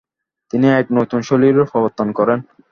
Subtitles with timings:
[0.53, 2.39] তিনি এক নতুন শৈলীর প্রবর্তন করেন।